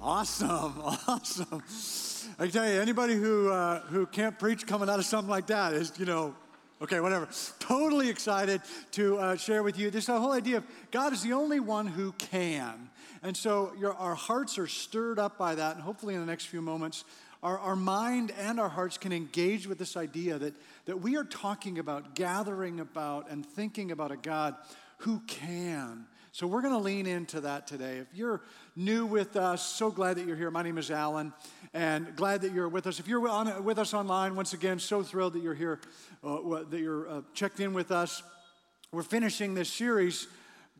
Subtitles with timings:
[0.00, 0.74] Awesome,
[1.08, 1.62] awesome.
[2.38, 5.72] I tell you, anybody who uh, who can't preach coming out of something like that
[5.72, 6.36] is, you know,
[6.80, 7.28] okay, whatever.
[7.58, 11.58] Totally excited to uh, share with you this whole idea of God is the only
[11.58, 12.90] one who can,
[13.24, 16.46] and so your, our hearts are stirred up by that, and hopefully in the next
[16.46, 17.04] few moments.
[17.40, 20.54] Our, our mind and our hearts can engage with this idea that,
[20.86, 24.56] that we are talking about, gathering about, and thinking about a God
[24.98, 26.06] who can.
[26.38, 27.98] So we're going to lean into that today.
[27.98, 28.42] If you're
[28.78, 30.52] new with us, so glad that you're here.
[30.52, 31.32] My name is Alan,
[31.74, 33.00] and glad that you're with us.
[33.00, 35.80] If you're on, with us online, once again, so thrilled that you're here,
[36.22, 38.22] uh, that you're uh, checked in with us.
[38.92, 40.28] We're finishing this series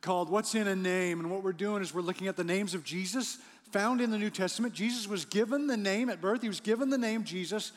[0.00, 2.72] called What's in a Name, and what we're doing is we're looking at the names
[2.72, 3.38] of Jesus
[3.72, 4.74] found in the New Testament.
[4.74, 7.72] Jesus was given the name at birth, he was given the name Jesus,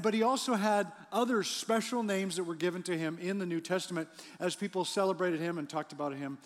[0.00, 3.60] but he also had other special names that were given to him in the New
[3.60, 4.08] Testament
[4.38, 6.38] as people celebrated him and talked about him,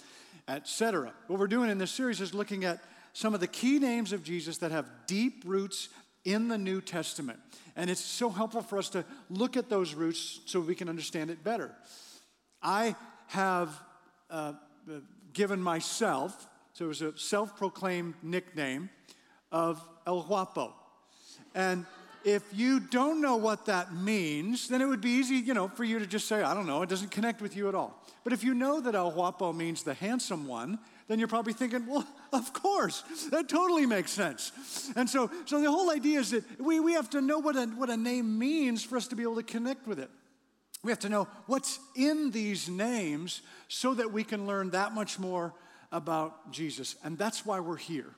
[0.48, 1.12] etc.
[1.26, 4.24] What we're doing in this series is looking at some of the key names of
[4.24, 5.88] Jesus that have deep roots
[6.24, 7.38] in the New Testament.
[7.76, 11.30] And it's so helpful for us to look at those roots so we can understand
[11.30, 11.74] it better.
[12.62, 12.96] I
[13.28, 13.70] have
[14.30, 14.54] uh,
[15.32, 18.90] given myself, so it was a self proclaimed nickname
[19.52, 20.74] of El Guapo.
[21.54, 21.86] And
[22.28, 25.84] if you don't know what that means, then it would be easy, you know, for
[25.84, 28.04] you to just say, I don't know, it doesn't connect with you at all.
[28.24, 31.86] But if you know that El Guapo means the handsome one, then you're probably thinking,
[31.86, 34.52] well, of course, that totally makes sense.
[34.94, 37.66] And so, so the whole idea is that we, we have to know what a,
[37.66, 40.10] what a name means for us to be able to connect with it.
[40.84, 45.18] We have to know what's in these names so that we can learn that much
[45.18, 45.54] more
[45.90, 46.96] about Jesus.
[47.02, 48.14] And that's why we're here.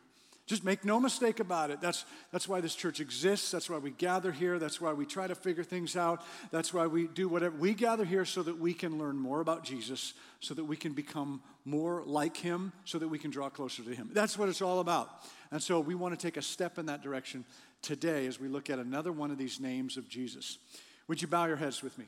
[0.50, 1.80] Just make no mistake about it.
[1.80, 3.52] That's, that's why this church exists.
[3.52, 4.58] That's why we gather here.
[4.58, 6.24] That's why we try to figure things out.
[6.50, 7.54] That's why we do whatever.
[7.56, 10.92] We gather here so that we can learn more about Jesus, so that we can
[10.92, 14.10] become more like him, so that we can draw closer to him.
[14.12, 15.08] That's what it's all about.
[15.52, 17.44] And so we want to take a step in that direction
[17.80, 20.58] today as we look at another one of these names of Jesus.
[21.06, 22.06] Would you bow your heads with me?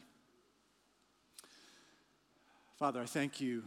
[2.76, 3.62] Father, I thank you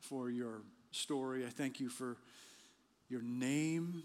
[0.00, 1.46] for your story.
[1.46, 2.16] I thank you for
[3.08, 4.02] your name.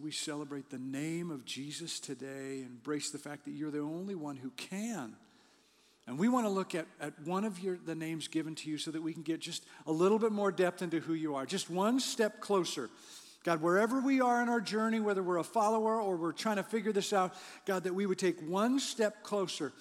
[0.00, 4.36] We celebrate the name of Jesus today, embrace the fact that you're the only one
[4.36, 5.16] who can.
[6.06, 8.76] And we want to look at, at one of your, the names given to you
[8.76, 11.46] so that we can get just a little bit more depth into who you are,
[11.46, 12.90] just one step closer.
[13.44, 16.62] God, wherever we are in our journey, whether we're a follower or we're trying to
[16.62, 17.34] figure this out,
[17.66, 19.72] God, that we would take one step closer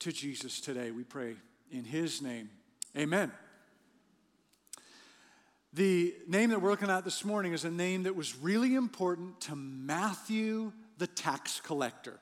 [0.00, 0.90] to Jesus today.
[0.90, 1.36] We pray
[1.70, 2.50] in His name.
[2.96, 3.30] Amen.
[5.74, 9.38] The name that we're looking at this morning is a name that was really important
[9.42, 12.18] to Matthew the tax collector.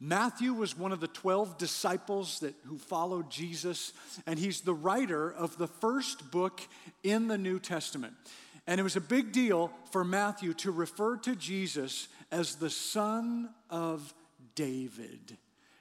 [0.00, 3.92] Matthew was one of the 12 disciples that, who followed Jesus,
[4.26, 6.62] and he's the writer of the first book
[7.02, 8.14] in the New Testament.
[8.66, 13.50] And it was a big deal for Matthew to refer to Jesus as the son
[13.68, 14.14] of
[14.54, 15.36] David.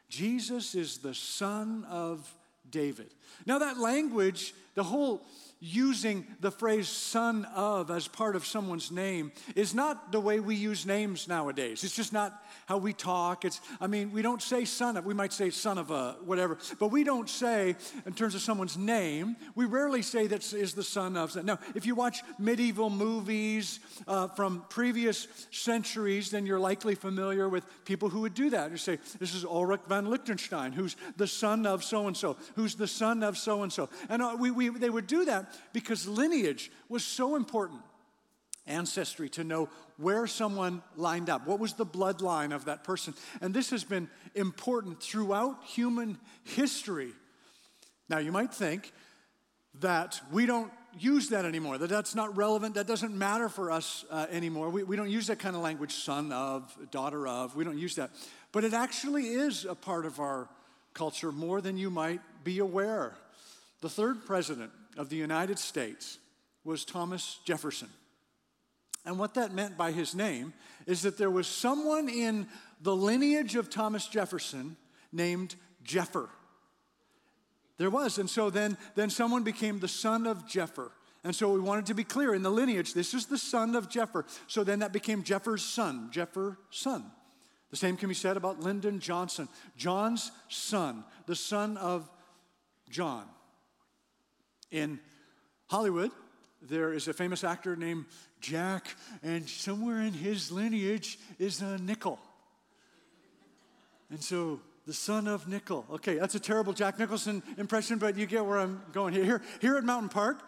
[0.09, 2.33] Jesus is the son of
[2.69, 3.13] David.
[3.45, 5.21] Now, that language, the whole
[5.59, 10.55] using the phrase son of as part of someone's name is not the way we
[10.55, 11.83] use names nowadays.
[11.83, 13.43] It's just not how we talk.
[13.43, 16.57] It's, I mean, we don't say son of, we might say son of a whatever,
[16.79, 17.75] but we don't say
[18.05, 21.35] in terms of someone's name, we rarely say that is the son of.
[21.43, 27.65] Now, if you watch medieval movies uh, from previous centuries, then you're likely familiar with
[27.85, 28.69] people who would do that.
[28.69, 32.75] You say, this is Ulrich von Liechtenstein, who's the son of so and so, who's
[32.75, 33.89] the son of so and so.
[34.09, 37.81] And uh, we, we, they would do that because lineage was so important.
[38.65, 41.47] Ancestry, to know where someone lined up.
[41.47, 43.13] What was the bloodline of that person?
[43.39, 47.11] And this has been important throughout human history.
[48.09, 48.91] Now, you might think
[49.79, 54.03] that we don't use that anymore, that that's not relevant, that doesn't matter for us
[54.09, 54.69] uh, anymore.
[54.69, 57.95] We, we don't use that kind of language, son of, daughter of, we don't use
[57.95, 58.11] that.
[58.51, 60.49] But it actually is a part of our
[60.93, 63.15] culture more than you might be aware.
[63.81, 66.19] The third president of the United States
[66.63, 67.89] was Thomas Jefferson.
[69.05, 70.53] And what that meant by his name
[70.85, 72.47] is that there was someone in
[72.81, 74.75] the lineage of Thomas Jefferson
[75.13, 76.29] named Jeffer.
[77.77, 78.17] There was.
[78.17, 80.91] And so then, then someone became the son of Jeffer.
[81.23, 83.89] And so we wanted to be clear in the lineage, this is the son of
[83.89, 84.25] Jeffer.
[84.47, 87.05] So then that became Jeffer's son, Jeffer's son.
[87.69, 92.09] The same can be said about Lyndon Johnson, John's son, the son of
[92.89, 93.25] John.
[94.71, 94.99] In
[95.67, 96.11] Hollywood,
[96.61, 98.05] there is a famous actor named
[98.41, 102.19] Jack, and somewhere in his lineage is a nickel.
[104.09, 105.85] And so the son of nickel.
[105.91, 109.23] Okay, that's a terrible Jack Nicholson impression, but you get where I'm going here.
[109.23, 110.39] Here, here at Mountain Park,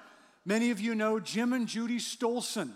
[0.45, 2.72] many of you know Jim and Judy Stolson.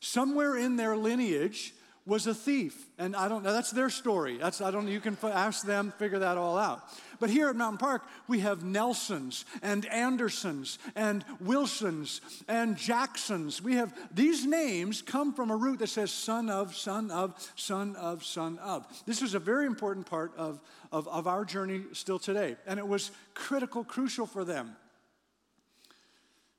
[0.00, 1.72] somewhere in their lineage
[2.06, 2.86] was a thief.
[2.98, 4.36] And I don't know, that's their story.
[4.36, 6.82] That's, I don't you can ask them, figure that all out.
[7.18, 13.62] But here at Mountain Park, we have Nelsons and Andersons and Wilsons and Jacksons.
[13.62, 17.96] We have these names come from a root that says son of, son of, son
[17.96, 18.86] of, son of.
[19.06, 20.60] This is a very important part of,
[20.92, 22.56] of, of our journey still today.
[22.66, 24.76] And it was critical, crucial for them.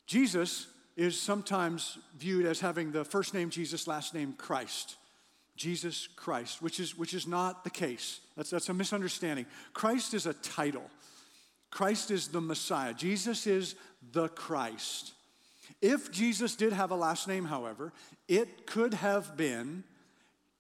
[0.08, 4.96] Jesus is sometimes viewed as having the first name Jesus, last name Christ.
[5.56, 8.20] Jesus Christ, which is, which is not the case.
[8.36, 9.46] That's, that's a misunderstanding.
[9.74, 10.90] Christ is a title,
[11.72, 12.94] Christ is the Messiah.
[12.94, 13.76] Jesus is
[14.12, 15.14] the Christ.
[15.82, 17.92] If Jesus did have a last name, however,
[18.28, 19.84] it could have been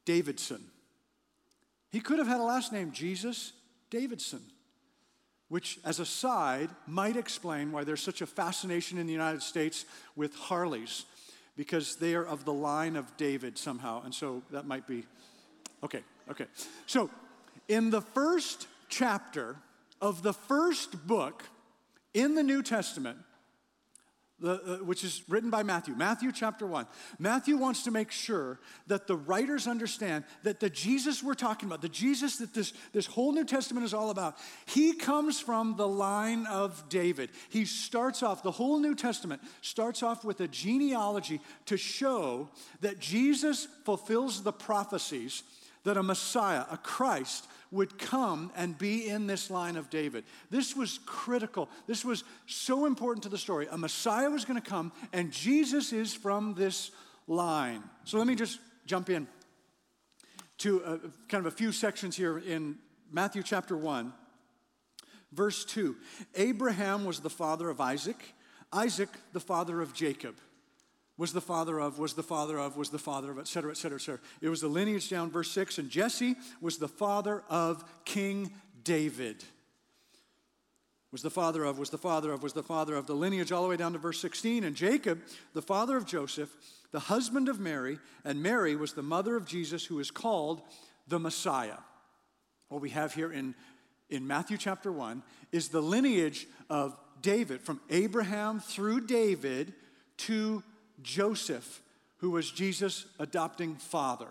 [0.03, 0.61] Davidson.
[1.91, 3.53] He could have had a last name, Jesus
[3.89, 4.41] Davidson,
[5.47, 9.85] which, as a side, might explain why there's such a fascination in the United States
[10.15, 11.05] with Harleys
[11.55, 14.03] because they are of the line of David somehow.
[14.03, 15.05] And so that might be
[15.83, 16.45] okay, okay.
[16.85, 17.09] So
[17.67, 19.55] in the first chapter
[20.01, 21.43] of the first book
[22.13, 23.19] in the New Testament,
[24.39, 26.85] the, uh, which is written by Matthew, Matthew chapter 1.
[27.19, 31.81] Matthew wants to make sure that the writers understand that the Jesus we're talking about,
[31.81, 35.87] the Jesus that this, this whole New Testament is all about, he comes from the
[35.87, 37.29] line of David.
[37.49, 42.49] He starts off, the whole New Testament starts off with a genealogy to show
[42.81, 45.43] that Jesus fulfills the prophecies
[45.85, 50.23] that a Messiah, a Christ, would come and be in this line of David.
[50.49, 51.69] This was critical.
[51.87, 53.67] This was so important to the story.
[53.71, 56.91] A Messiah was going to come, and Jesus is from this
[57.27, 57.83] line.
[58.03, 59.27] So let me just jump in
[60.59, 60.97] to a,
[61.27, 62.77] kind of a few sections here in
[63.11, 64.13] Matthew chapter 1,
[65.31, 65.95] verse 2.
[66.35, 68.33] Abraham was the father of Isaac,
[68.71, 70.35] Isaac, the father of Jacob
[71.17, 73.77] was the father of, was the father of, was the father of, et cetera, et
[73.77, 74.19] cetera, et cetera.
[74.41, 75.77] It was the lineage down, verse 6.
[75.77, 78.51] And Jesse was the father of King
[78.83, 79.43] David.
[81.11, 83.63] Was the father of, was the father of, was the father of, the lineage all
[83.63, 84.65] the way down to verse 16.
[84.65, 85.21] And Jacob,
[85.53, 86.53] the father of Joseph,
[86.91, 90.61] the husband of Mary, and Mary was the mother of Jesus, who is called
[91.07, 91.77] the Messiah.
[92.67, 93.55] What we have here in,
[94.09, 95.23] in Matthew chapter 1
[95.53, 99.73] is the lineage of David, from Abraham through David
[100.17, 100.63] to
[101.01, 101.81] Joseph,
[102.17, 104.29] who was Jesus' adopting father.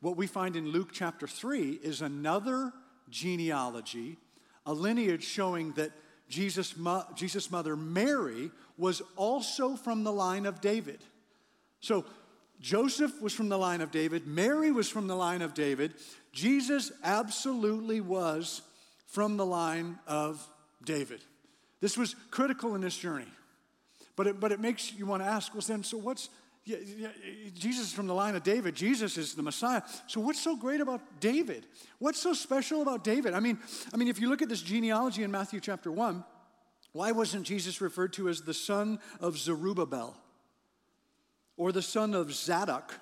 [0.00, 2.72] What we find in Luke chapter 3 is another
[3.10, 4.18] genealogy,
[4.66, 5.92] a lineage showing that
[6.28, 6.74] Jesus'
[7.14, 11.00] Jesus' mother Mary was also from the line of David.
[11.80, 12.04] So
[12.60, 15.94] Joseph was from the line of David, Mary was from the line of David,
[16.32, 18.62] Jesus absolutely was
[19.06, 20.46] from the line of
[20.84, 21.20] David.
[21.80, 23.28] This was critical in this journey.
[24.16, 26.28] But it, but it makes you want to ask, well, then, so what's,
[26.64, 27.08] yeah, yeah,
[27.54, 28.74] Jesus is from the line of David.
[28.74, 29.82] Jesus is the Messiah.
[30.06, 31.66] So what's so great about David?
[31.98, 33.34] What's so special about David?
[33.34, 33.58] I mean,
[33.92, 36.24] I mean, if you look at this genealogy in Matthew chapter 1,
[36.92, 40.16] why wasn't Jesus referred to as the son of Zerubbabel
[41.56, 42.94] or the son of Zadok?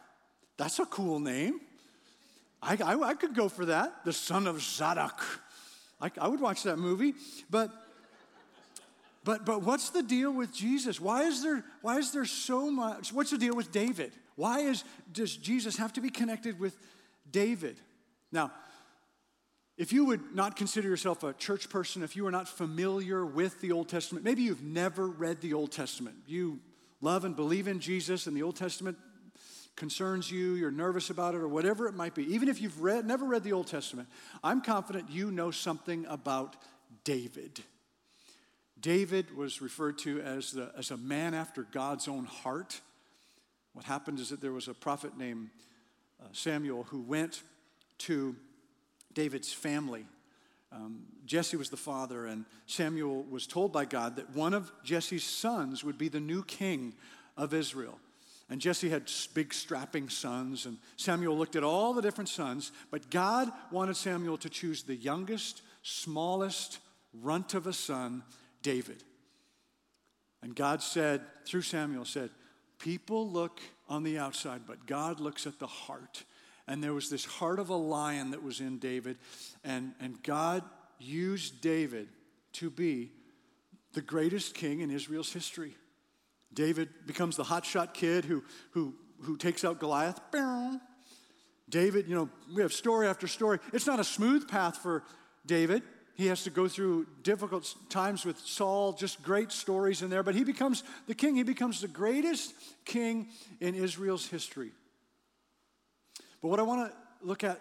[0.56, 1.61] That's a cool name.
[2.62, 5.23] I, I, I could go for that, the son of Zadok.
[6.00, 7.15] I, I would watch that movie.
[7.50, 7.70] But
[9.24, 11.00] but, but what's the deal with Jesus?
[11.00, 13.12] Why is, there, why is there so much?
[13.12, 14.12] What's the deal with David?
[14.34, 16.76] Why is, does Jesus have to be connected with
[17.30, 17.76] David?
[18.32, 18.50] Now,
[19.79, 23.60] if you would not consider yourself a church person, if you are not familiar with
[23.60, 26.17] the Old Testament, maybe you've never read the Old Testament.
[26.26, 26.60] You
[27.00, 28.98] love and believe in Jesus, and the Old Testament
[29.76, 32.34] concerns you, you're nervous about it, or whatever it might be.
[32.34, 34.08] Even if you've read, never read the Old Testament,
[34.44, 36.56] I'm confident you know something about
[37.05, 37.62] David.
[38.82, 42.81] David was referred to as, the, as a man after God's own heart.
[43.72, 45.51] What happened is that there was a prophet named
[46.20, 47.43] uh, Samuel who went
[47.98, 48.34] to
[49.15, 50.05] David's family.
[50.72, 55.24] Um, Jesse was the father, and Samuel was told by God that one of Jesse's
[55.24, 56.94] sons would be the new king
[57.36, 57.98] of Israel.
[58.51, 63.10] And Jesse had big strapping sons, and Samuel looked at all the different sons, but
[63.10, 66.81] God wanted Samuel to choose the youngest, smallest,
[67.15, 68.22] runt of a son
[68.62, 69.02] David.
[70.42, 72.31] And God said, through Samuel, said,
[72.78, 76.24] People look on the outside, but God looks at the heart.
[76.66, 79.19] And there was this heart of a lion that was in David.
[79.62, 80.64] And, and God
[80.98, 82.08] used David
[82.54, 83.12] to be
[83.92, 85.76] the greatest king in Israel's history.
[86.52, 88.42] David becomes the hotshot kid who,
[88.72, 90.20] who, who takes out Goliath.
[91.69, 93.58] David, you know, we have story after story.
[93.72, 95.04] It's not a smooth path for
[95.46, 95.82] David.
[96.14, 100.34] He has to go through difficult times with Saul, just great stories in there, but
[100.34, 101.36] he becomes the king.
[101.36, 102.54] He becomes the greatest
[102.84, 103.28] king
[103.60, 104.72] in Israel's history.
[106.42, 107.60] But what I want to look at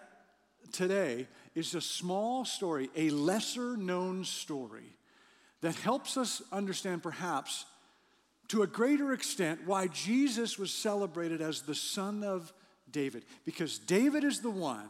[0.72, 4.96] today is a small story, a lesser known story
[5.60, 7.64] that helps us understand perhaps
[8.48, 12.52] to a greater extent why Jesus was celebrated as the son of
[12.90, 13.24] David.
[13.46, 14.88] Because David is the one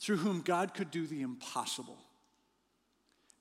[0.00, 1.98] through whom God could do the impossible.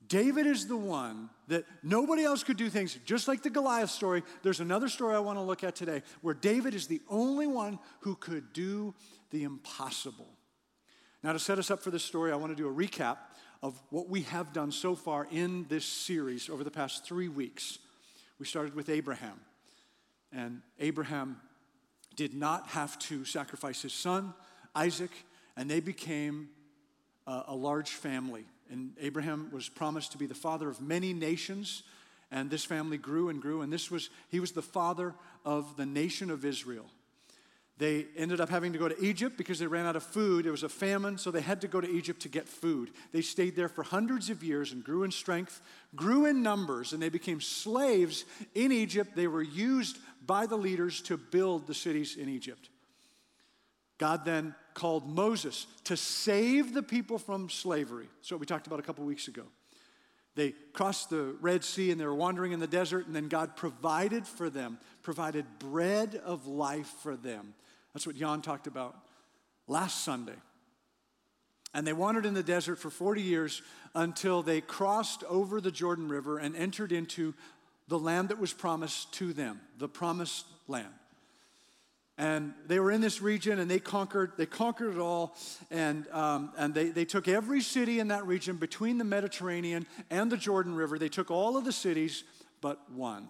[0.08, 4.22] David is the one that nobody else could do things, just like the Goliath story.
[4.42, 7.80] There's another story I want to look at today where David is the only one
[8.02, 8.94] who could do
[9.32, 10.28] the impossible.
[11.24, 13.18] Now, to set us up for this story, I want to do a recap
[13.62, 17.80] of what we have done so far in this series over the past three weeks.
[18.40, 19.40] We started with Abraham,
[20.34, 21.38] and Abraham
[22.16, 24.34] did not have to sacrifice his son,
[24.76, 25.12] Isaac,
[25.56, 26.50] and they became
[27.28, 28.46] a, a large family.
[28.70, 31.84] And Abraham was promised to be the father of many nations,
[32.32, 35.14] and this family grew and grew, and this was, he was the father
[35.46, 36.86] of the nation of Israel.
[37.78, 40.46] They ended up having to go to Egypt because they ran out of food.
[40.46, 42.92] It was a famine, so they had to go to Egypt to get food.
[43.12, 45.60] They stayed there for hundreds of years and grew in strength,
[45.96, 49.16] grew in numbers, and they became slaves in Egypt.
[49.16, 52.70] They were used by the leaders to build the cities in Egypt.
[53.98, 58.08] God then called Moses to save the people from slavery.
[58.30, 59.44] What we talked about a couple weeks ago.
[60.36, 63.56] They crossed the Red Sea and they were wandering in the desert, and then God
[63.56, 67.54] provided for them, provided bread of life for them.
[67.94, 68.96] That's what Jan talked about
[69.68, 70.36] last Sunday.
[71.76, 73.62] And they wandered in the desert for 40 years
[73.96, 77.34] until they crossed over the Jordan River and entered into
[77.88, 80.94] the land that was promised to them, the promised land.
[82.18, 85.36] And they were in this region and they conquered, they conquered it all.
[85.72, 90.32] And, um, and they, they took every city in that region between the Mediterranean and
[90.32, 91.00] the Jordan River.
[91.00, 92.24] They took all of the cities
[92.62, 93.28] but one.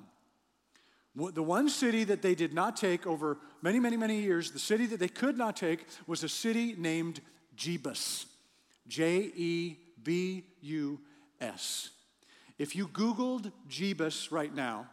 [1.16, 4.88] The one city that they did not take over many, many, many years, the city
[4.88, 7.22] that they could not take was a city named
[7.56, 8.26] Jebus.
[8.88, 11.00] J E B U
[11.40, 11.92] S.
[12.58, 14.88] If you Googled Jebus right now,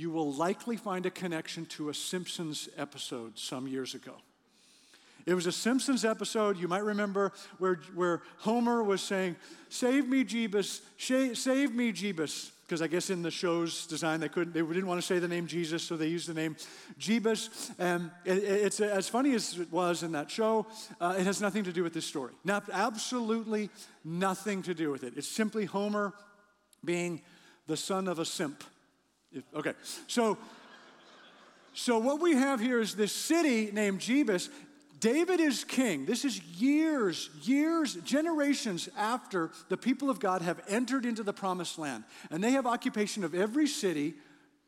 [0.00, 4.14] you will likely find a connection to a Simpsons episode some years ago.
[5.26, 9.36] It was a Simpsons episode, you might remember, where, where Homer was saying,
[9.68, 12.50] Save me, Jebus, save me, Jebus.
[12.62, 15.28] Because I guess in the show's design, they, couldn't, they didn't want to say the
[15.28, 16.56] name Jesus, so they used the name
[16.98, 17.70] Jebus.
[17.78, 20.66] And it, it's as funny as it was in that show,
[21.00, 22.32] uh, it has nothing to do with this story.
[22.44, 23.68] Not, absolutely
[24.02, 25.14] nothing to do with it.
[25.16, 26.14] It's simply Homer
[26.84, 27.20] being
[27.66, 28.64] the son of a simp.
[29.32, 29.74] If, okay,
[30.06, 30.38] so,
[31.72, 34.48] so what we have here is this city named Jebus.
[34.98, 36.04] David is king.
[36.04, 41.78] This is years, years, generations after the people of God have entered into the promised
[41.78, 42.04] land.
[42.30, 44.14] And they have occupation of every city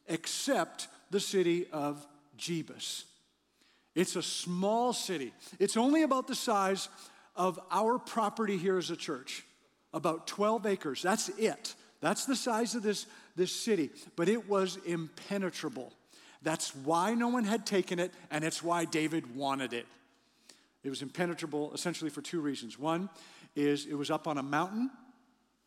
[0.08, 2.06] except the city of
[2.38, 3.04] Jebus.
[3.94, 5.34] It's a small city.
[5.58, 6.88] It's only about the size
[7.36, 9.44] of our property here as a church,
[9.92, 11.02] about 12 acres.
[11.02, 11.74] That's it.
[12.02, 13.06] That's the size of this,
[13.36, 13.90] this city.
[14.16, 15.92] But it was impenetrable.
[16.42, 19.86] That's why no one had taken it, and it's why David wanted it.
[20.82, 22.78] It was impenetrable essentially for two reasons.
[22.78, 23.08] One
[23.54, 24.90] is it was up on a mountain,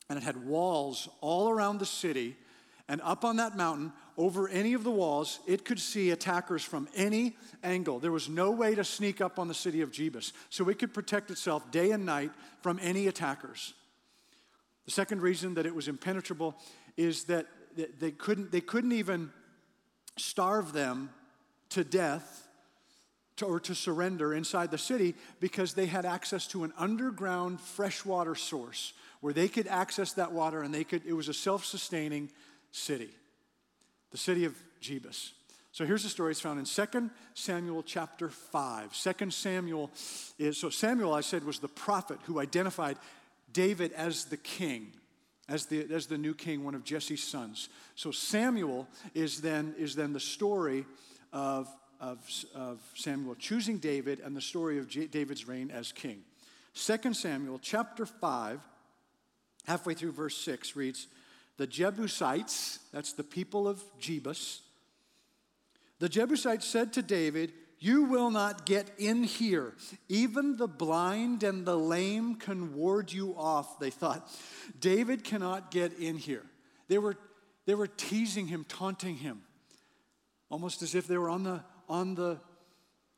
[0.09, 2.35] and it had walls all around the city.
[2.89, 6.89] And up on that mountain, over any of the walls, it could see attackers from
[6.95, 7.99] any angle.
[7.99, 10.33] There was no way to sneak up on the city of Jebus.
[10.49, 13.73] So it could protect itself day and night from any attackers.
[14.85, 16.55] The second reason that it was impenetrable
[16.95, 17.47] is that
[17.99, 19.31] they couldn't, they couldn't even
[20.17, 21.09] starve them
[21.69, 22.47] to death
[23.37, 28.35] to, or to surrender inside the city because they had access to an underground freshwater
[28.35, 32.29] source where they could access that water and they could, it was a self sustaining
[32.71, 33.09] city,
[34.11, 35.31] the city of Jebus.
[35.71, 36.31] So here's the story.
[36.31, 38.93] It's found in 2 Samuel chapter 5.
[39.17, 39.91] 2 Samuel
[40.39, 42.97] is, so Samuel, I said, was the prophet who identified
[43.55, 44.91] David as the king,
[45.47, 47.69] as the, as the new king, one of Jesse's sons.
[47.95, 50.85] So Samuel is then, is then the story
[51.31, 51.69] of,
[52.01, 52.19] of,
[52.53, 56.21] of Samuel choosing David and the story of J- David's reign as king.
[56.75, 58.59] 2 Samuel chapter 5,
[59.65, 61.07] halfway through verse 6, reads
[61.55, 64.59] The Jebusites, that's the people of Jebus,
[65.99, 69.73] the Jebusites said to David, you will not get in here.
[70.07, 74.29] Even the blind and the lame can ward you off, they thought.
[74.79, 76.43] David cannot get in here.
[76.87, 77.17] They were,
[77.65, 79.41] they were teasing him, taunting him,
[80.49, 82.39] almost as if they were on the, on the,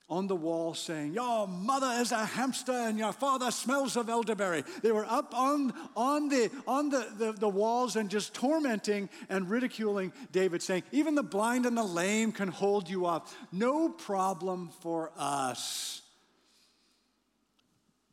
[0.10, 4.64] on the wall saying, Your mother is a hamster and your father smells of elderberry.
[4.82, 9.50] They were up on, on, the, on the, the, the walls and just tormenting and
[9.50, 13.28] ridiculing David, saying, Even the blind and the lame can hold you up.
[13.52, 16.02] No problem for us.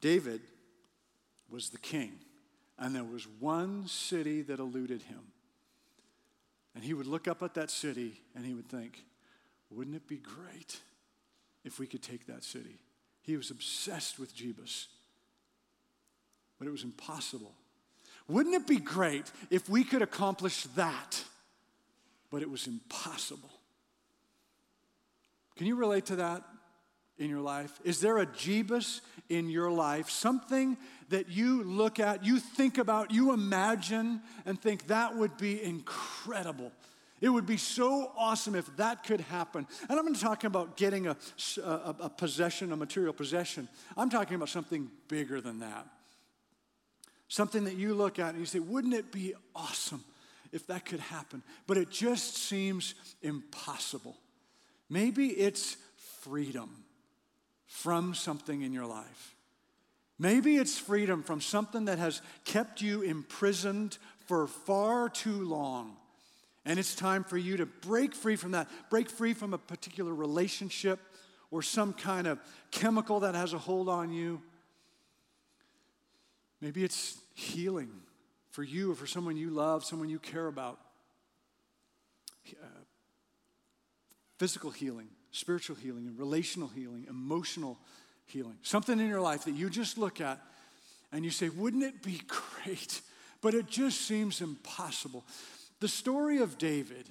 [0.00, 0.42] David
[1.48, 2.12] was the king,
[2.78, 5.20] and there was one city that eluded him.
[6.74, 9.04] And he would look up at that city and he would think,
[9.70, 10.80] Wouldn't it be great?
[11.64, 12.78] If we could take that city.
[13.22, 14.86] He was obsessed with Jebus,
[16.58, 17.54] but it was impossible.
[18.28, 21.24] Wouldn't it be great if we could accomplish that?
[22.30, 23.50] But it was impossible.
[25.56, 26.42] Can you relate to that
[27.16, 27.80] in your life?
[27.84, 30.10] Is there a Jebus in your life?
[30.10, 30.76] Something
[31.10, 36.72] that you look at, you think about, you imagine, and think that would be incredible
[37.24, 39.66] it would be so awesome if that could happen.
[39.88, 41.16] And I'm not talking about getting a,
[41.56, 43.66] a, a possession, a material possession.
[43.96, 45.86] I'm talking about something bigger than that.
[47.28, 50.04] Something that you look at and you say, wouldn't it be awesome
[50.52, 51.42] if that could happen?
[51.66, 54.18] But it just seems impossible.
[54.90, 55.78] Maybe it's
[56.20, 56.84] freedom
[57.64, 59.34] from something in your life.
[60.18, 65.96] Maybe it's freedom from something that has kept you imprisoned for far too long.
[66.66, 70.14] And it's time for you to break free from that, break free from a particular
[70.14, 70.98] relationship
[71.50, 72.38] or some kind of
[72.70, 74.40] chemical that has a hold on you.
[76.60, 77.90] Maybe it's healing
[78.50, 80.80] for you or for someone you love, someone you care about.
[82.50, 82.66] Uh,
[84.38, 87.78] physical healing, spiritual healing, and relational healing, emotional
[88.26, 88.56] healing.
[88.62, 90.40] Something in your life that you just look at
[91.12, 92.20] and you say, wouldn't it be
[92.64, 93.00] great?
[93.40, 95.24] But it just seems impossible.
[95.84, 97.10] The story of David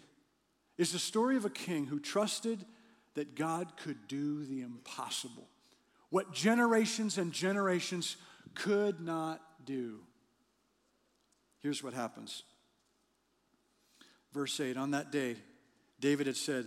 [0.79, 2.65] is the story of a king who trusted
[3.13, 5.47] that God could do the impossible,
[6.09, 8.17] what generations and generations
[8.55, 9.99] could not do.
[11.59, 12.41] Here's what happens.
[14.33, 15.35] Verse 8 On that day,
[15.99, 16.65] David had said,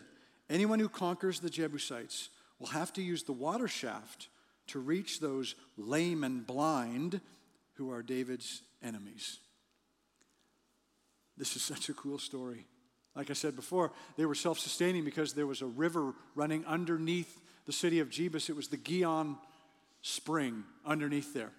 [0.48, 2.28] Anyone who conquers the Jebusites
[2.60, 4.28] will have to use the water shaft
[4.68, 7.20] to reach those lame and blind
[7.74, 9.40] who are David's enemies.
[11.36, 12.66] This is such a cool story.
[13.14, 17.40] Like I said before, they were self sustaining because there was a river running underneath
[17.64, 18.50] the city of Jebus.
[18.50, 19.38] It was the Gihon
[20.02, 21.52] spring underneath there.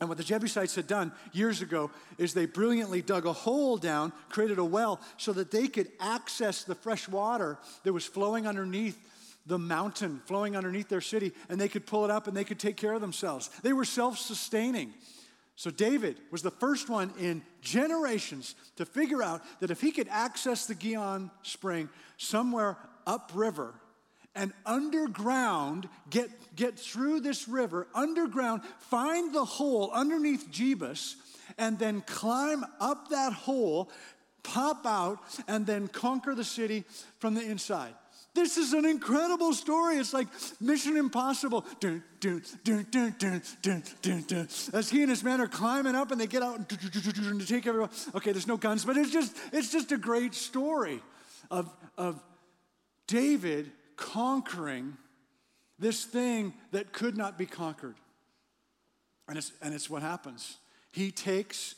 [0.00, 4.12] And what the Jebusites had done years ago is they brilliantly dug a hole down,
[4.30, 8.98] created a well, so that they could access the fresh water that was flowing underneath
[9.46, 12.58] the mountain, flowing underneath their city, and they could pull it up and they could
[12.58, 13.48] take care of themselves.
[13.62, 14.94] They were self sustaining.
[15.60, 20.08] So David was the first one in generations to figure out that if he could
[20.08, 23.74] access the Gihon spring somewhere upriver
[24.34, 31.16] and underground, get, get through this river, underground, find the hole underneath Jebus,
[31.58, 33.90] and then climb up that hole,
[34.42, 36.84] pop out, and then conquer the city
[37.18, 37.92] from the inside.
[38.34, 39.96] This is an incredible story.
[39.96, 40.28] It's like
[40.60, 41.64] Mission Impossible.
[41.80, 44.48] Dun, dun, dun.
[44.72, 47.90] As he and his men are climbing up and they get out and take everyone.
[48.14, 51.02] Okay, there's no guns, but it's just, it's just a great story
[51.50, 52.22] of, of
[53.06, 54.96] David conquering
[55.78, 57.96] this thing that could not be conquered.
[59.28, 60.58] And it's, and it's what happens.
[60.92, 61.74] He takes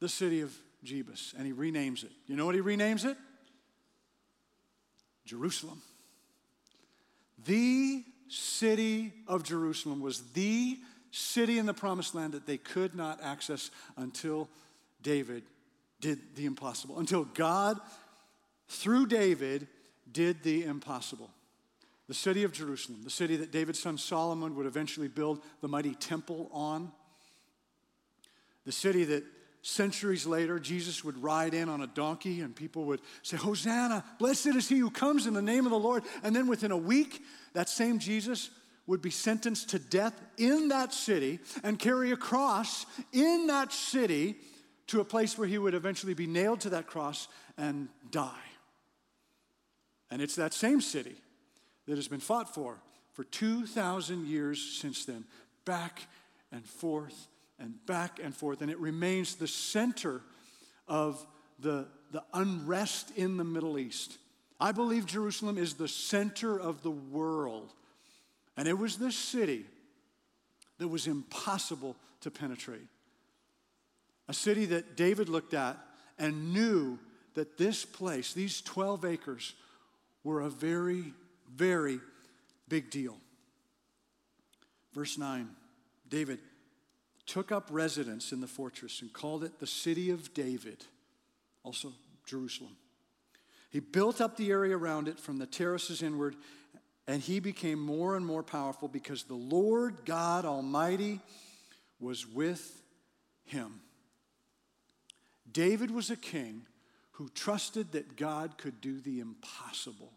[0.00, 0.54] the city of
[0.84, 2.10] Jebus and he renames it.
[2.26, 3.16] You know what he renames it?
[5.26, 5.82] Jerusalem.
[7.44, 10.78] The city of Jerusalem was the
[11.10, 14.48] city in the promised land that they could not access until
[15.02, 15.44] David
[16.00, 17.78] did the impossible, until God,
[18.68, 19.66] through David,
[20.10, 21.30] did the impossible.
[22.08, 25.94] The city of Jerusalem, the city that David's son Solomon would eventually build the mighty
[25.94, 26.92] temple on,
[28.64, 29.24] the city that
[29.66, 34.54] Centuries later, Jesus would ride in on a donkey and people would say, Hosanna, blessed
[34.54, 36.04] is he who comes in the name of the Lord.
[36.22, 37.20] And then within a week,
[37.52, 38.50] that same Jesus
[38.86, 44.36] would be sentenced to death in that city and carry a cross in that city
[44.86, 47.26] to a place where he would eventually be nailed to that cross
[47.58, 48.30] and die.
[50.12, 51.16] And it's that same city
[51.88, 52.78] that has been fought for
[53.14, 55.24] for 2,000 years since then,
[55.64, 56.02] back
[56.52, 57.26] and forth
[57.58, 60.20] and back and forth, and it remains the center
[60.88, 61.24] of
[61.58, 64.18] the, the unrest in the Middle East.
[64.60, 67.72] I believe Jerusalem is the center of the world.
[68.56, 69.64] And it was this city
[70.78, 72.86] that was impossible to penetrate.
[74.28, 75.76] A city that David looked at
[76.18, 76.98] and knew
[77.34, 79.54] that this place, these 12 acres,
[80.24, 81.12] were a very,
[81.54, 82.00] very
[82.68, 83.16] Big deal.
[84.92, 85.48] Verse 9
[86.08, 86.38] David
[87.26, 90.84] took up residence in the fortress and called it the city of David,
[91.62, 91.92] also
[92.24, 92.76] Jerusalem.
[93.70, 96.36] He built up the area around it from the terraces inward,
[97.06, 101.20] and he became more and more powerful because the Lord God Almighty
[102.00, 102.82] was with
[103.44, 103.80] him.
[105.50, 106.62] David was a king
[107.12, 110.12] who trusted that God could do the impossible.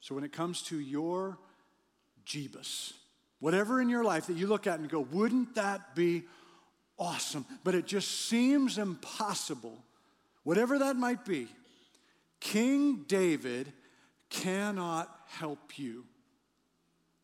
[0.00, 1.38] So when it comes to your
[2.26, 2.92] Jebus,
[3.40, 6.24] whatever in your life that you look at and go, wouldn't that be
[6.98, 7.46] awesome?
[7.64, 9.84] But it just seems impossible.
[10.42, 11.48] Whatever that might be,
[12.40, 13.72] King David
[14.30, 16.04] cannot help you.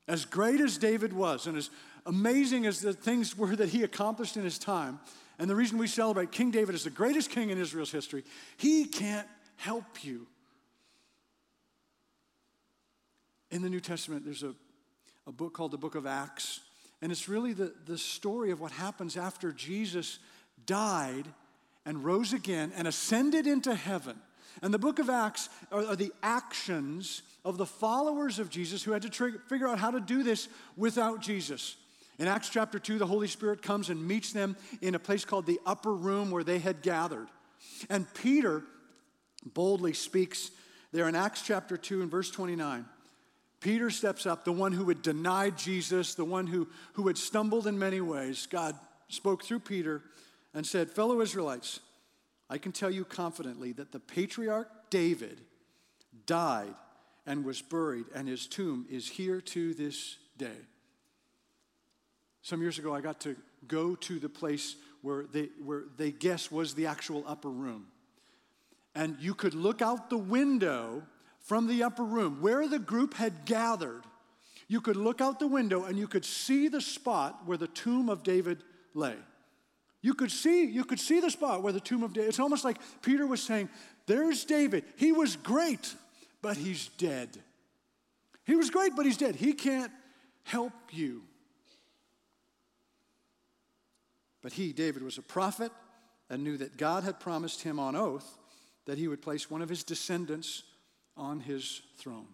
[0.07, 1.71] As great as David was, and as
[2.07, 5.01] amazing as the things were that he accomplished in his time,
[5.39, 8.25] and the reason we celebrate King David as the greatest king in Israel's history,
[8.57, 10.27] he can't help you.
[13.51, 14.55] In the New Testament, there's a,
[15.27, 16.61] a book called the Book of Acts,
[17.01, 20.19] and it's really the, the story of what happens after Jesus
[20.67, 21.27] died
[21.87, 24.17] and rose again and ascended into heaven.
[24.63, 28.93] And the book of Acts are, are the actions of the followers of Jesus who
[28.93, 31.77] had to tr- figure out how to do this without Jesus.
[32.19, 35.47] In Acts chapter 2, the Holy Spirit comes and meets them in a place called
[35.47, 37.29] the upper room where they had gathered.
[37.91, 38.63] And Peter
[39.53, 40.51] boldly speaks
[40.93, 42.87] there in Acts chapter 2 and verse 29.
[43.65, 47.67] Peter steps up, the one who had denied Jesus, the one who, who had stumbled
[47.67, 48.47] in many ways.
[48.47, 50.03] God spoke through Peter
[50.53, 51.81] and said, Fellow Israelites,
[52.51, 55.41] I can tell you confidently that the patriarch David
[56.27, 56.75] died
[57.25, 60.61] and was buried, and his tomb is here to this day.
[62.43, 63.35] Some years ago, I got to
[63.67, 67.87] go to the place where they, where they guess was the actual upper room.
[68.95, 71.05] And you could look out the window
[71.45, 74.03] from the upper room where the group had gathered.
[74.67, 78.09] You could look out the window and you could see the spot where the tomb
[78.09, 78.63] of David
[78.95, 79.17] lay.
[80.01, 82.31] You could see, you could see the spot where the tomb of David.
[82.31, 83.69] It's almost like Peter was saying,
[84.07, 84.85] There's David.
[84.97, 85.95] He was great,
[86.43, 87.29] but he's dead.
[88.45, 89.37] He was great, but he's dead.
[89.37, 89.93] He can't
[90.43, 91.23] help you.
[94.43, 95.73] But he, David, was a prophet
[96.29, 98.39] and knew that God had promised him on oath
[98.87, 100.63] that he would place one of his descendants
[101.17, 102.27] on his throne.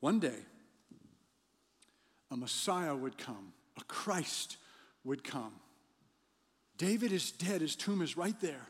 [0.00, 0.38] One day,
[2.30, 4.56] a Messiah would come, a Christ
[5.04, 5.52] would come.
[6.78, 8.66] David is dead, his tomb is right there.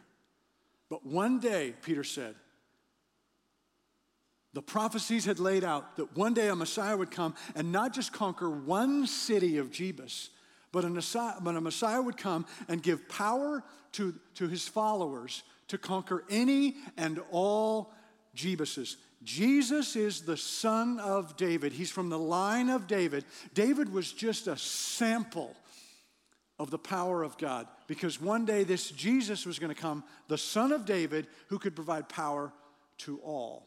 [0.88, 2.36] But one day, Peter said,
[4.52, 8.12] the prophecies had laid out that one day a Messiah would come and not just
[8.12, 10.30] conquer one city of Jebus,
[10.72, 13.62] but a, Messiah, but a Messiah would come and give power
[13.92, 17.92] to, to his followers to conquer any and all
[18.34, 18.96] Jebuses.
[19.22, 21.72] Jesus is the son of David.
[21.72, 23.24] He's from the line of David.
[23.54, 25.56] David was just a sample
[26.58, 30.38] of the power of God because one day this Jesus was going to come, the
[30.38, 32.52] son of David, who could provide power
[32.98, 33.66] to all.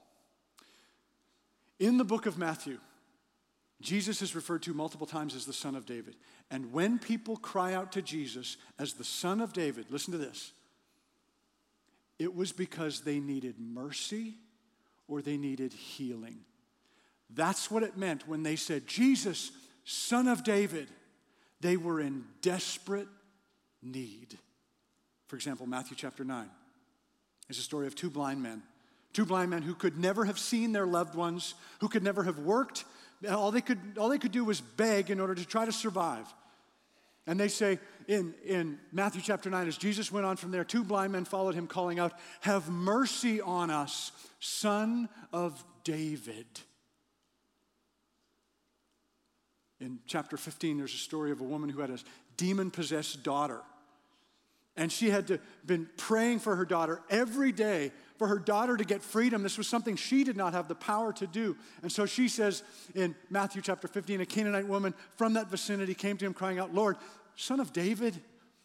[1.79, 2.77] In the book of Matthew,
[3.81, 6.15] Jesus is referred to multiple times as the Son of David.
[6.51, 10.51] And when people cry out to Jesus as the Son of David, listen to this.
[12.19, 14.36] It was because they needed mercy
[15.08, 16.41] or they needed healing.
[17.29, 19.51] That's what it meant when they said, Jesus,
[19.86, 20.89] Son of David.
[21.62, 23.08] They were in desperate
[23.82, 24.38] need.
[25.27, 26.49] For example, Matthew chapter 9
[27.49, 28.63] is a story of two blind men.
[29.13, 32.39] Two blind men who could never have seen their loved ones, who could never have
[32.39, 32.86] worked,
[33.27, 36.25] all they could, all they could do was beg in order to try to survive.
[37.29, 40.83] And they say in, in Matthew chapter 9, as Jesus went on from there, two
[40.83, 46.47] blind men followed him, calling out, Have mercy on us, son of David.
[49.79, 51.99] In chapter 15, there's a story of a woman who had a
[52.35, 53.61] demon possessed daughter.
[54.75, 58.83] And she had to, been praying for her daughter every day for her daughter to
[58.83, 59.43] get freedom.
[59.43, 61.55] This was something she did not have the power to do.
[61.81, 62.63] And so she says
[62.93, 66.73] in Matthew chapter 15, a Canaanite woman from that vicinity came to him crying out,
[66.73, 66.97] Lord,
[67.39, 68.19] son of David,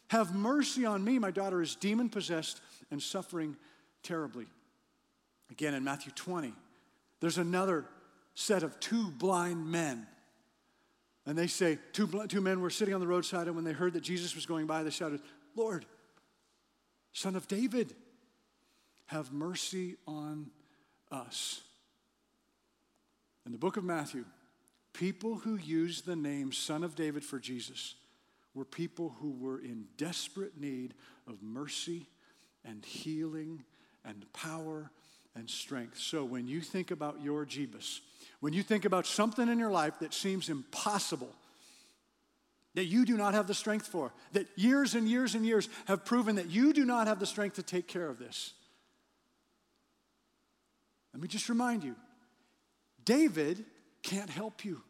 [0.09, 1.17] have mercy on me.
[1.17, 2.59] My daughter is demon possessed
[2.91, 3.55] and suffering
[4.03, 4.47] terribly.
[5.49, 6.53] Again, in Matthew 20,
[7.21, 7.85] there's another
[8.33, 10.05] set of two blind men.
[11.25, 13.93] And they say, two, two men were sitting on the roadside, and when they heard
[13.93, 15.21] that Jesus was going by, they shouted,
[15.55, 15.85] Lord,
[17.13, 17.95] son of David,
[19.05, 20.47] have mercy on
[21.11, 21.61] us.
[23.45, 24.25] In the book of Matthew,
[24.91, 27.95] people who use the name Son of David for Jesus
[28.55, 30.93] were people who were in desperate need
[31.27, 32.07] of mercy
[32.63, 33.63] and healing
[34.03, 34.89] and power
[35.35, 35.99] and strength.
[35.99, 37.99] So when you think about your Jebus,
[38.39, 41.33] when you think about something in your life that seems impossible,
[42.75, 46.05] that you do not have the strength for, that years and years and years have
[46.05, 48.53] proven that you do not have the strength to take care of this.
[51.13, 51.95] Let me just remind you
[53.03, 53.63] David
[54.03, 54.81] can't help you.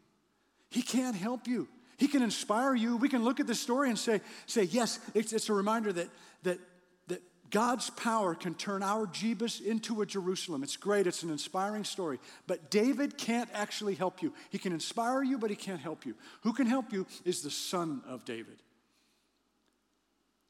[0.70, 1.68] He can't help you.
[1.98, 2.98] He can inspire you.
[2.98, 6.10] We can look at this story and say, say yes, it's, it's a reminder that,
[6.44, 6.60] that,
[7.08, 10.64] that God's power can turn our Jebus into a Jerusalem.
[10.64, 12.20] It's great, it's an inspiring story.
[12.48, 14.34] But David can't actually help you.
[14.50, 16.16] He can inspire you, but he can't help you.
[16.42, 18.62] Who can help you is the son of David.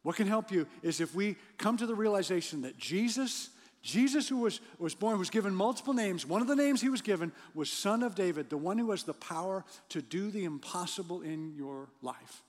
[0.02, 3.50] What can help you is if we come to the realization that Jesus
[3.86, 6.26] Jesus, who was, was born, was given multiple names.
[6.26, 9.04] One of the names he was given was Son of David, the one who has
[9.04, 12.42] the power to do the impossible in your life.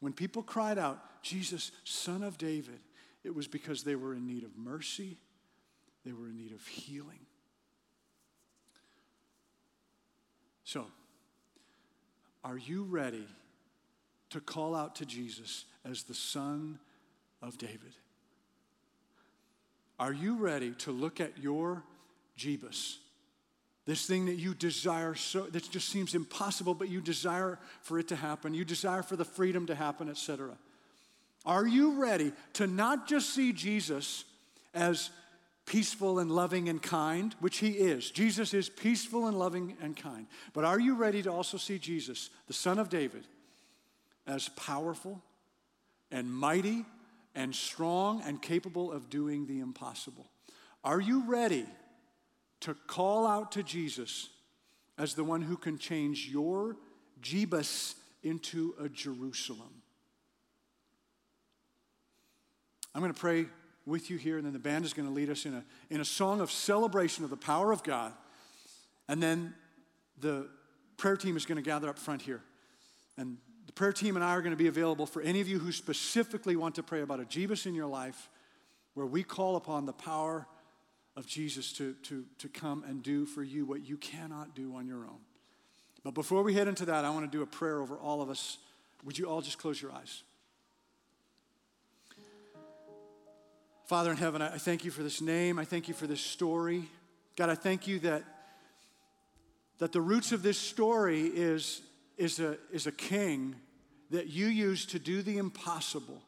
[0.00, 2.80] When people cried out, Jesus, Son of David,
[3.22, 5.16] it was because they were in need of mercy,
[6.04, 7.20] they were in need of healing.
[10.64, 10.86] So,
[12.42, 13.28] are you ready
[14.30, 16.80] to call out to Jesus as the Son
[17.40, 17.94] of David?
[19.98, 21.82] Are you ready to look at your
[22.38, 22.96] Jebus?
[23.86, 28.08] This thing that you desire so that just seems impossible, but you desire for it
[28.08, 28.54] to happen.
[28.54, 30.56] You desire for the freedom to happen, etc.
[31.44, 34.24] Are you ready to not just see Jesus
[34.72, 35.10] as
[35.66, 38.10] peaceful and loving and kind, which he is?
[38.10, 40.26] Jesus is peaceful and loving and kind.
[40.54, 43.26] But are you ready to also see Jesus, the Son of David,
[44.26, 45.22] as powerful
[46.10, 46.86] and mighty
[47.34, 50.26] and strong and capable of doing the impossible.
[50.82, 51.66] Are you ready
[52.60, 54.28] to call out to Jesus
[54.98, 56.76] as the one who can change your
[57.20, 59.82] Jebus into a Jerusalem?
[62.94, 63.46] I'm going to pray
[63.86, 66.00] with you here, and then the band is going to lead us in a, in
[66.00, 68.12] a song of celebration of the power of God.
[69.08, 69.54] And then
[70.20, 70.48] the
[70.96, 72.40] prayer team is going to gather up front here.
[73.18, 75.58] And the prayer team and I are going to be available for any of you
[75.58, 78.28] who specifically want to pray about a Jebus in your life,
[78.94, 80.46] where we call upon the power
[81.16, 84.86] of Jesus to, to, to come and do for you what you cannot do on
[84.86, 85.20] your own.
[86.02, 88.28] But before we head into that, I want to do a prayer over all of
[88.28, 88.58] us.
[89.04, 90.22] Would you all just close your eyes?
[93.86, 95.58] Father in heaven, I thank you for this name.
[95.58, 96.84] I thank you for this story.
[97.36, 98.22] God, I thank you that,
[99.78, 101.82] that the roots of this story is
[102.16, 103.56] is a, is a king
[104.10, 106.22] that you use to do the impossible.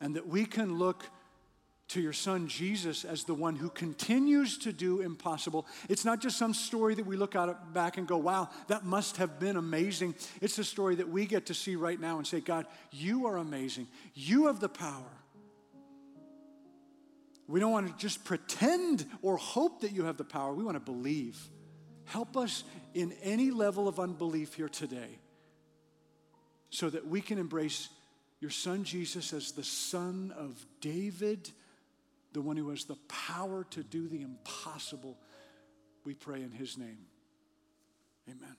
[0.00, 1.04] And that we can look
[1.88, 5.66] to your son Jesus as the one who continues to do impossible.
[5.88, 9.18] It's not just some story that we look at back and go, wow, that must
[9.18, 10.14] have been amazing.
[10.40, 13.36] It's a story that we get to see right now and say, God, you are
[13.36, 13.88] amazing.
[14.14, 15.10] You have the power.
[17.46, 20.54] We don't want to just pretend or hope that you have the power.
[20.54, 21.38] We want to believe.
[22.04, 25.18] Help us in any level of unbelief here today
[26.70, 27.88] so that we can embrace
[28.40, 31.50] your son Jesus as the son of David,
[32.32, 35.16] the one who has the power to do the impossible.
[36.04, 37.06] We pray in his name.
[38.28, 38.56] Amen.